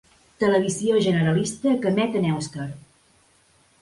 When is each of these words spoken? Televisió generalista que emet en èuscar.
Televisió 0.43 1.03
generalista 1.09 1.75
que 1.83 1.91
emet 1.93 2.19
en 2.21 2.27
èuscar. 2.33 2.67